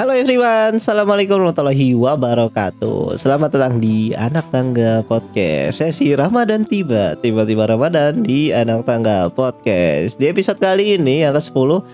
Halo 0.00 0.16
everyone, 0.16 0.80
Assalamualaikum 0.80 1.36
warahmatullahi 1.36 1.92
wabarakatuh. 1.92 3.20
Selamat 3.20 3.52
datang 3.52 3.84
di 3.84 4.16
Anak 4.16 4.48
Tangga 4.48 5.04
Podcast. 5.04 5.84
Sesi 5.84 6.16
Ramadan 6.16 6.64
tiba 6.64 7.20
Tiba-tiba 7.20 7.68
Ramadan 7.68 8.24
di 8.24 8.48
Anak 8.48 8.88
Tangga 8.88 9.28
Podcast. 9.28 10.16
Di 10.16 10.32
episode 10.32 10.56
kali 10.56 10.96
ini 10.96 11.20
yang 11.20 11.36
ke-10 11.36 11.84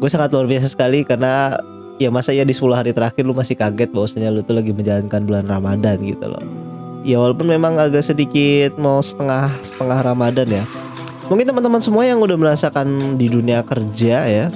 Gue 0.00 0.08
sangat 0.08 0.32
luar 0.32 0.48
biasa 0.48 0.72
sekali 0.72 1.04
karena 1.04 1.52
Ya 2.00 2.08
masa 2.08 2.32
ya 2.32 2.48
di 2.48 2.56
10 2.56 2.72
hari 2.72 2.96
terakhir 2.96 3.20
lu 3.28 3.36
masih 3.36 3.60
kaget 3.60 3.92
bahwasanya 3.92 4.32
lu 4.32 4.40
tuh 4.40 4.56
lagi 4.56 4.72
menjalankan 4.72 5.20
bulan 5.28 5.44
Ramadan 5.52 6.00
gitu 6.00 6.32
loh. 6.32 6.40
Ya 7.04 7.20
walaupun 7.20 7.44
memang 7.44 7.76
agak 7.76 8.08
sedikit 8.08 8.80
mau 8.80 9.04
setengah 9.04 9.52
setengah 9.60 10.00
Ramadan 10.00 10.48
ya. 10.48 10.64
Mungkin 11.28 11.44
teman-teman 11.44 11.84
semua 11.84 12.08
yang 12.08 12.24
udah 12.24 12.40
merasakan 12.40 13.20
di 13.20 13.28
dunia 13.28 13.60
kerja 13.68 14.16
ya 14.24 14.48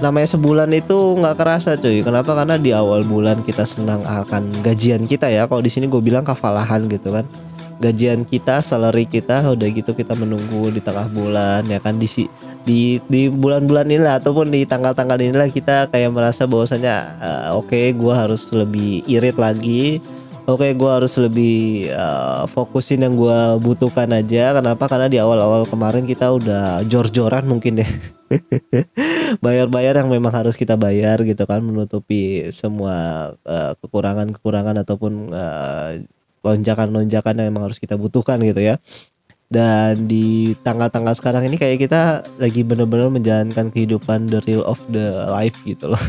namanya 0.00 0.28
sebulan 0.36 0.72
itu 0.72 0.96
nggak 1.16 1.36
kerasa 1.36 1.76
cuy. 1.76 2.00
Kenapa? 2.00 2.32
Karena 2.32 2.56
di 2.56 2.72
awal 2.72 3.04
bulan 3.04 3.44
kita 3.44 3.64
senang 3.68 4.02
akan 4.04 4.64
gajian 4.64 5.04
kita 5.04 5.28
ya. 5.28 5.46
Kalau 5.46 5.60
di 5.60 5.70
sini 5.70 5.86
gue 5.86 6.00
bilang 6.00 6.24
kafalahan 6.26 6.88
gitu 6.88 7.12
kan. 7.12 7.24
Gajian 7.80 8.28
kita, 8.28 8.60
salary 8.60 9.08
kita, 9.08 9.40
udah 9.48 9.68
gitu 9.72 9.96
kita 9.96 10.12
menunggu 10.12 10.68
di 10.68 10.84
tengah 10.84 11.08
bulan 11.08 11.64
ya 11.64 11.80
kan 11.80 11.96
di 11.96 12.04
di 12.60 13.00
di 13.08 13.32
bulan-bulan 13.32 13.88
inilah 13.88 14.20
ataupun 14.20 14.52
di 14.52 14.68
tanggal-tanggal 14.68 15.16
inilah 15.16 15.48
kita 15.48 15.88
kayak 15.88 16.12
merasa 16.12 16.44
bahwasanya 16.44 16.94
uh, 17.16 17.48
oke 17.56 17.72
okay, 17.72 17.96
gue 17.96 18.12
harus 18.12 18.52
lebih 18.52 19.00
irit 19.08 19.40
lagi 19.40 19.96
oke 20.44 20.60
okay, 20.60 20.76
gue 20.76 20.90
harus 20.92 21.16
lebih 21.16 21.88
uh, 21.96 22.44
fokusin 22.52 23.08
yang 23.08 23.16
gue 23.16 23.40
butuhkan 23.64 24.12
aja 24.12 24.52
kenapa 24.60 24.92
karena 24.92 25.08
di 25.08 25.16
awal-awal 25.16 25.64
kemarin 25.64 26.04
kita 26.04 26.28
udah 26.36 26.84
jor-joran 26.84 27.48
mungkin 27.48 27.80
deh 27.80 27.90
bayar-bayar 29.44 29.98
yang 30.00 30.10
memang 30.10 30.30
harus 30.30 30.54
kita 30.54 30.78
bayar 30.78 31.22
gitu 31.26 31.42
kan 31.46 31.60
menutupi 31.62 32.46
semua 32.54 33.30
uh, 33.42 33.72
kekurangan-kekurangan 33.82 34.76
ataupun 34.86 35.34
uh, 35.34 35.98
lonjakan-lonjakan 36.40 37.34
yang 37.36 37.46
memang 37.52 37.70
harus 37.70 37.78
kita 37.82 37.98
butuhkan 37.98 38.40
gitu 38.40 38.62
ya. 38.62 38.78
Dan 39.50 40.06
di 40.06 40.54
tanggal-tanggal 40.62 41.10
sekarang 41.18 41.42
ini 41.50 41.58
kayak 41.58 41.82
kita 41.82 42.22
lagi 42.38 42.62
bener-bener 42.62 43.10
menjalankan 43.10 43.74
kehidupan 43.74 44.30
the 44.30 44.38
real 44.46 44.62
of 44.62 44.78
the 44.94 45.26
life 45.26 45.58
gitu 45.66 45.90
loh. 45.90 46.04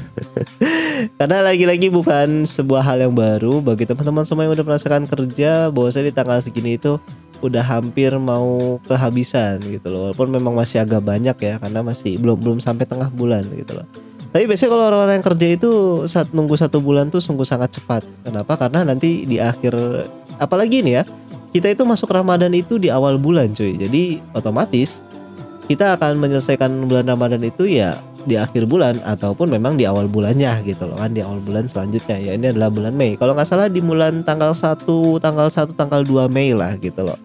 Karena 1.18 1.42
lagi-lagi 1.42 1.90
bukan 1.90 2.46
sebuah 2.46 2.86
hal 2.86 3.02
yang 3.02 3.18
baru 3.18 3.58
bagi 3.66 3.90
teman-teman 3.90 4.30
semua 4.30 4.46
yang 4.46 4.54
udah 4.54 4.62
merasakan 4.62 5.10
kerja 5.10 5.74
bahwa 5.74 5.90
saya 5.90 6.06
di 6.06 6.14
tanggal 6.14 6.38
segini 6.38 6.78
itu 6.78 7.02
udah 7.42 7.66
hampir 7.66 8.14
mau 8.22 8.78
kehabisan 8.86 9.60
gitu 9.66 9.90
loh. 9.90 10.14
Walaupun 10.14 10.30
memang 10.30 10.54
masih 10.54 10.82
agak 10.82 11.02
banyak 11.02 11.38
ya 11.38 11.58
karena 11.58 11.82
masih 11.82 12.16
belum 12.22 12.38
belum 12.38 12.58
sampai 12.62 12.86
tengah 12.86 13.10
bulan 13.10 13.44
gitu 13.52 13.76
loh. 13.82 13.86
Tapi 14.32 14.48
biasanya 14.48 14.72
kalau 14.72 14.86
orang-orang 14.88 15.16
yang 15.20 15.28
kerja 15.28 15.48
itu 15.52 15.72
saat 16.08 16.32
nunggu 16.32 16.56
satu 16.56 16.80
bulan 16.80 17.12
tuh 17.12 17.20
sungguh 17.20 17.44
sangat 17.44 17.76
cepat. 17.76 18.08
Kenapa? 18.24 18.56
Karena 18.56 18.88
nanti 18.88 19.28
di 19.28 19.42
akhir 19.42 19.76
apalagi 20.40 20.80
ini 20.80 20.96
ya 20.96 21.04
kita 21.52 21.68
itu 21.68 21.84
masuk 21.84 22.08
Ramadan 22.08 22.56
itu 22.56 22.80
di 22.80 22.88
awal 22.88 23.20
bulan 23.20 23.52
cuy. 23.52 23.76
Jadi 23.76 24.24
otomatis 24.32 25.04
kita 25.68 26.00
akan 26.00 26.20
menyelesaikan 26.20 26.72
bulan 26.88 27.12
Ramadan 27.12 27.44
itu 27.44 27.68
ya 27.68 28.00
di 28.26 28.38
akhir 28.38 28.70
bulan 28.70 29.02
ataupun 29.02 29.50
memang 29.50 29.78
di 29.78 29.90
awal 29.90 30.06
bulannya 30.06 30.62
gitu 30.66 30.86
loh 30.86 30.98
kan 30.98 31.12
di 31.14 31.26
awal 31.26 31.42
bulan 31.42 31.66
selanjutnya. 31.66 32.18
Ya 32.22 32.32
ini 32.38 32.54
adalah 32.54 32.70
bulan 32.70 32.94
Mei. 32.94 33.18
Kalau 33.18 33.34
nggak 33.34 33.48
salah 33.50 33.68
di 33.68 33.82
bulan 33.82 34.22
tanggal 34.22 34.54
1 34.54 34.86
tanggal 35.22 35.48
1 35.50 35.74
tanggal 35.74 36.02
2 36.06 36.30
Mei 36.30 36.54
lah 36.54 36.78
gitu 36.78 37.02
loh. 37.02 37.18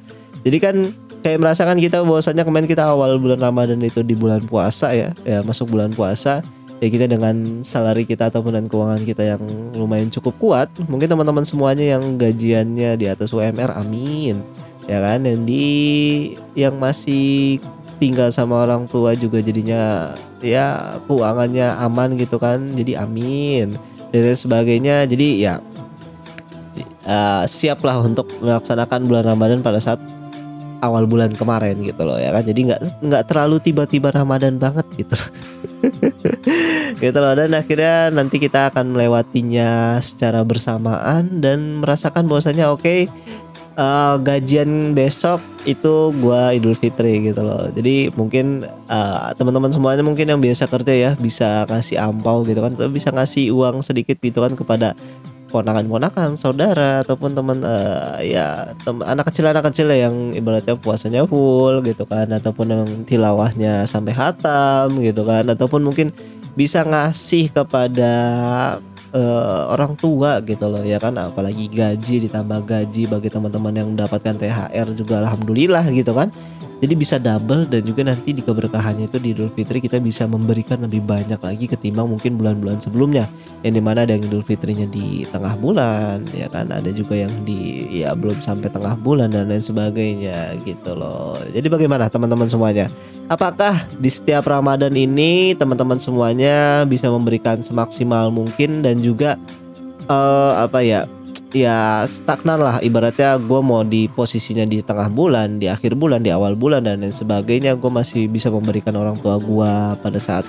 Jadi 0.46 0.56
kan 0.62 0.76
kayak 1.20 1.42
merasakan 1.42 1.76
kita 1.82 2.06
bahwasanya 2.06 2.46
kemarin 2.46 2.70
kita 2.70 2.86
awal 2.86 3.18
bulan 3.18 3.42
Ramadan 3.42 3.82
itu 3.82 4.00
di 4.06 4.14
bulan 4.14 4.40
puasa 4.46 4.94
ya, 4.94 5.10
ya 5.26 5.42
masuk 5.42 5.74
bulan 5.74 5.90
puasa. 5.92 6.40
Ya 6.76 6.92
kita 6.92 7.08
dengan 7.08 7.64
salary 7.64 8.04
kita 8.04 8.28
ataupun 8.28 8.52
dan 8.52 8.68
keuangan 8.68 9.00
kita 9.00 9.24
yang 9.24 9.40
lumayan 9.72 10.12
cukup 10.12 10.36
kuat 10.36 10.68
mungkin 10.92 11.08
teman-teman 11.08 11.40
semuanya 11.40 11.96
yang 11.96 12.20
gajiannya 12.20 13.00
di 13.00 13.06
atas 13.08 13.32
UMR 13.32 13.72
amin. 13.80 14.44
Ya 14.86 15.02
kan? 15.02 15.26
Dan 15.26 15.48
di 15.48 16.36
yang 16.54 16.76
masih 16.78 17.58
tinggal 17.96 18.28
sama 18.28 18.68
orang 18.68 18.84
tua 18.86 19.16
juga 19.16 19.40
jadinya 19.40 20.12
ya 20.46 20.96
keuangannya 21.10 21.66
aman 21.82 22.14
gitu 22.14 22.38
kan 22.38 22.62
jadi 22.72 23.02
amin 23.02 23.74
dan 24.14 24.20
lain 24.22 24.38
sebagainya. 24.38 25.04
Jadi 25.10 25.42
ya 25.42 25.58
uh, 27.06 27.44
siaplah 27.44 27.98
untuk 28.00 28.30
melaksanakan 28.38 29.10
bulan 29.10 29.24
Ramadan 29.26 29.60
pada 29.60 29.82
saat 29.82 29.98
awal 30.84 31.08
bulan 31.08 31.32
kemarin 31.34 31.82
gitu 31.82 32.06
loh 32.06 32.16
ya 32.16 32.30
kan. 32.30 32.46
Jadi 32.46 32.60
nggak 32.70 32.80
nggak 33.02 33.24
terlalu 33.26 33.56
tiba-tiba 33.58 34.14
Ramadan 34.14 34.56
banget 34.56 34.86
gitu 34.94 35.16
gitu 37.02 37.18
loh 37.18 37.34
dan 37.36 37.52
akhirnya 37.52 38.08
nanti 38.08 38.40
kita 38.40 38.72
akan 38.72 38.96
melewatinya 38.96 40.00
secara 40.00 40.40
bersamaan 40.46 41.44
dan 41.44 41.82
merasakan 41.84 42.24
bahwasanya 42.24 42.72
oke 42.72 42.80
okay, 42.80 43.10
uh, 43.76 44.16
gajian 44.18 44.96
besok 44.96 45.38
itu 45.68 46.10
gua 46.18 46.50
Idul 46.56 46.74
Fitri 46.74 47.20
gitu 47.30 47.44
loh. 47.44 47.68
Jadi 47.70 48.10
mungkin 48.16 48.66
uh, 48.88 49.30
teman-teman 49.36 49.70
semuanya 49.70 50.02
mungkin 50.02 50.26
yang 50.26 50.40
biasa 50.40 50.66
kerja 50.66 50.92
ya 50.92 51.10
bisa 51.20 51.68
ngasih 51.68 52.00
ampau 52.00 52.42
gitu 52.42 52.64
kan. 52.64 52.74
Atau 52.74 52.90
bisa 52.90 53.12
ngasih 53.12 53.52
uang 53.54 53.84
sedikit 53.84 54.18
gitu 54.18 54.42
kan 54.42 54.56
kepada 54.56 54.96
ponakan-ponakan, 55.46 56.34
saudara 56.34 57.06
ataupun 57.06 57.38
teman 57.38 57.62
uh, 57.62 58.18
ya 58.18 58.74
tem 58.82 58.98
anak 59.06 59.30
kecil 59.30 59.46
anak 59.46 59.64
kecil 59.70 59.86
yang 59.94 60.34
ibaratnya 60.34 60.74
puasanya 60.74 61.22
full 61.28 61.84
gitu 61.86 62.02
kan. 62.08 62.26
Ataupun 62.32 62.66
yang 62.72 62.88
tilawahnya 63.06 63.86
sampai 63.86 64.16
hatam 64.16 64.98
gitu 64.98 65.22
kan. 65.22 65.46
Ataupun 65.46 65.86
mungkin 65.86 66.10
bisa 66.56 66.82
ngasih 66.88 67.52
kepada 67.52 68.12
uh, 69.16 69.72
orang 69.72 69.96
tua 69.96 70.44
gitu 70.44 70.68
loh 70.68 70.84
ya 70.84 71.00
kan? 71.00 71.16
Apalagi 71.16 71.72
gaji 71.72 72.28
ditambah 72.28 72.68
gaji 72.68 73.08
bagi 73.08 73.32
teman-teman 73.32 73.72
yang 73.72 73.88
mendapatkan 73.96 74.36
THR 74.36 74.92
juga 74.92 75.24
alhamdulillah 75.24 75.88
gitu 75.88 76.12
kan 76.12 76.28
jadi 76.76 76.92
bisa 76.92 77.16
double 77.16 77.64
dan 77.64 77.80
juga 77.88 78.04
nanti 78.04 78.36
di 78.36 78.44
keberkahannya 78.44 79.08
itu 79.08 79.16
di 79.16 79.32
Idul 79.32 79.48
Fitri 79.48 79.80
kita 79.80 79.96
bisa 79.96 80.28
memberikan 80.28 80.84
lebih 80.84 81.00
banyak 81.08 81.40
lagi 81.40 81.64
ketimbang 81.64 82.04
mungkin 82.04 82.36
bulan-bulan 82.36 82.84
sebelumnya. 82.84 83.24
Yang 83.64 83.80
di 83.80 83.82
mana 83.82 84.04
ada 84.04 84.12
yang 84.12 84.28
Idul 84.28 84.44
Fitrinya 84.44 84.84
di 84.84 85.24
tengah 85.24 85.56
bulan 85.56 86.20
ya 86.36 86.52
kan? 86.52 86.68
Ada 86.68 86.92
juga 86.92 87.16
yang 87.16 87.32
di 87.48 87.88
ya 88.04 88.12
belum 88.12 88.44
sampai 88.44 88.68
tengah 88.68 88.92
bulan 89.00 89.32
dan 89.32 89.48
lain 89.48 89.64
sebagainya 89.64 90.52
gitu 90.68 90.92
loh. 90.92 91.40
Jadi 91.48 91.64
bagaimana 91.72 92.12
teman-teman 92.12 92.44
semuanya? 92.44 92.92
Apakah 93.32 93.72
di 93.96 94.12
setiap 94.12 94.44
Ramadan 94.44 94.92
ini 94.92 95.56
teman-teman 95.56 95.96
semuanya 95.96 96.84
bisa 96.84 97.08
memberikan 97.08 97.64
semaksimal 97.64 98.28
mungkin 98.28 98.84
dan 98.84 99.00
juga 99.00 99.40
uh, 100.12 100.60
apa 100.60 100.84
ya 100.84 101.08
ya 101.52 102.02
stagnan 102.08 102.58
lah. 102.58 102.76
Ibaratnya 102.82 103.38
gue 103.38 103.60
mau 103.62 103.84
di 103.86 104.10
posisinya 104.10 104.66
di 104.66 104.82
tengah 104.82 105.10
bulan 105.12 105.62
di 105.62 105.70
akhir 105.70 105.94
bulan 105.94 106.24
di 106.24 106.30
awal 106.34 106.58
bulan 106.58 106.86
dan 106.86 107.04
lain 107.04 107.14
sebagainya 107.14 107.78
gue 107.78 107.90
masih 107.90 108.26
bisa 108.26 108.50
memberikan 108.50 108.96
orang 108.98 109.14
tua 109.20 109.38
gue 109.38 109.72
pada 110.00 110.18
saat 110.18 110.46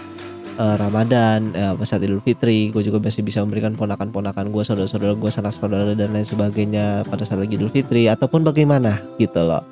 uh, 0.58 0.76
Ramadan 0.80 1.54
uh, 1.54 1.74
pada 1.78 1.88
saat 1.88 2.02
Idul 2.04 2.24
Fitri. 2.24 2.74
Gue 2.74 2.82
juga 2.82 2.98
masih 2.98 3.22
bisa 3.22 3.44
memberikan 3.46 3.78
ponakan-ponakan 3.78 4.50
gue 4.50 4.64
saudara-saudara 4.66 5.14
gue 5.14 5.32
sanak 5.32 5.54
saudara 5.54 5.94
dan 5.94 6.14
lain 6.14 6.26
sebagainya 6.26 7.06
pada 7.06 7.24
saat 7.24 7.44
lagi 7.44 7.56
Idul 7.56 7.72
Fitri 7.72 8.10
ataupun 8.10 8.42
bagaimana 8.42 9.00
gitu 9.22 9.44
loh. 9.46 9.64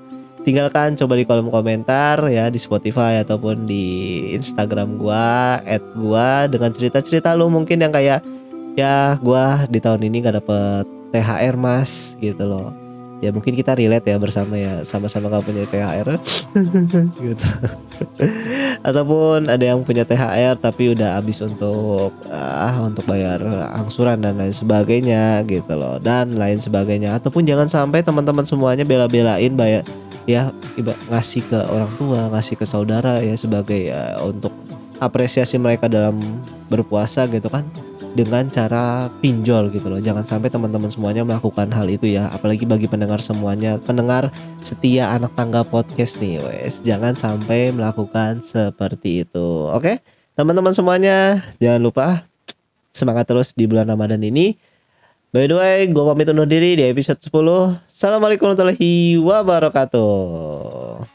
Tinggalkan 0.45 0.93
coba 0.93 1.17
di 1.17 1.25
kolom 1.25 1.49
komentar 1.49 2.21
ya 2.29 2.53
di 2.53 2.61
Spotify 2.61 3.17
ataupun 3.25 3.65
di 3.65 4.29
Instagram 4.37 5.01
gua 5.01 5.57
at 5.65 5.81
gua 5.97 6.45
dengan 6.45 6.69
cerita-cerita 6.69 7.33
lu 7.33 7.49
mungkin 7.49 7.81
yang 7.81 7.89
kayak 7.89 8.21
ya 8.77 9.17
gua 9.25 9.65
di 9.65 9.81
tahun 9.81 10.05
ini 10.05 10.21
gak 10.21 10.45
dapet 10.45 10.94
THR 11.15 11.55
mas 11.55 12.19
gitu 12.19 12.43
loh. 12.43 12.75
Ya 13.23 13.31
mungkin 13.31 13.55
kita 13.55 13.71
relate 13.79 14.11
ya 14.11 14.19
bersama 14.19 14.59
ya 14.59 14.83
sama-sama 14.83 15.31
gak 15.31 15.47
punya 15.47 15.63
THR 15.63 16.19
gitu. 17.25 17.47
Ataupun 18.83 19.47
ada 19.47 19.63
yang 19.63 19.81
punya 19.87 20.03
THR 20.03 20.59
tapi 20.59 20.91
udah 20.91 21.15
habis 21.15 21.39
untuk 21.39 22.11
ah 22.27 22.75
untuk 22.83 23.07
bayar 23.07 23.39
angsuran 23.71 24.19
dan 24.19 24.35
lain 24.35 24.51
sebagainya 24.51 25.47
gitu 25.47 25.73
loh. 25.79 25.95
Dan 26.03 26.35
lain 26.35 26.59
sebagainya. 26.59 27.15
Ataupun 27.15 27.47
jangan 27.47 27.71
sampai 27.71 28.03
teman-teman 28.03 28.43
semuanya 28.43 28.83
bela-belain 28.83 29.55
bayar 29.55 29.87
ya 30.25 30.51
ngasih 31.09 31.45
ke 31.45 31.59
orang 31.69 31.91
tua 32.01 32.33
ngasih 32.33 32.57
ke 32.57 32.65
saudara 32.65 33.21
ya 33.21 33.37
sebagai 33.37 33.93
ya 33.93 34.17
untuk 34.25 34.51
apresiasi 34.97 35.61
mereka 35.61 35.85
dalam 35.85 36.17
berpuasa 36.67 37.29
gitu 37.29 37.45
kan 37.45 37.61
dengan 38.15 38.47
cara 38.47 39.11
pinjol 39.19 39.69
gitu 39.75 39.91
loh. 39.91 39.99
Jangan 39.99 40.23
sampai 40.23 40.47
teman-teman 40.47 40.87
semuanya 40.87 41.27
melakukan 41.27 41.67
hal 41.75 41.85
itu 41.91 42.15
ya. 42.15 42.31
Apalagi 42.31 42.63
bagi 42.63 42.87
pendengar 42.87 43.19
semuanya, 43.19 43.75
pendengar 43.77 44.31
setia 44.63 45.11
anak 45.11 45.35
tangga 45.35 45.67
podcast 45.67 46.23
nih, 46.23 46.39
wes. 46.39 46.79
Jangan 46.81 47.13
sampai 47.13 47.75
melakukan 47.75 48.39
seperti 48.39 49.27
itu. 49.27 49.69
Oke? 49.69 49.99
Teman-teman 50.39 50.71
semuanya, 50.71 51.39
jangan 51.59 51.83
lupa 51.83 52.07
semangat 52.95 53.27
terus 53.27 53.51
di 53.51 53.67
bulan 53.67 53.91
Ramadan 53.91 54.23
ini. 54.23 54.55
By 55.35 55.51
the 55.51 55.59
way, 55.59 55.83
gue 55.91 56.03
pamit 56.07 56.31
undur 56.31 56.47
diri 56.47 56.79
di 56.79 56.83
episode 56.87 57.19
10. 57.19 57.83
Assalamualaikum 57.91 58.47
warahmatullahi 58.47 59.19
wabarakatuh. 59.19 61.14